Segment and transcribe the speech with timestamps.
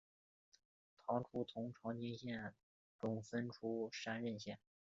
[0.97, 2.55] 唐初从长清县
[2.97, 4.57] 中分出山荏县。